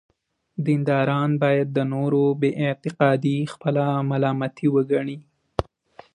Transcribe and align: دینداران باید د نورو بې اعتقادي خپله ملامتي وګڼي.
دینداران 0.65 1.31
باید 1.43 1.67
د 1.71 1.79
نورو 1.93 2.23
بې 2.41 2.49
اعتقادي 2.65 3.37
خپله 3.53 3.85
ملامتي 4.09 4.67
وګڼي. 4.75 5.17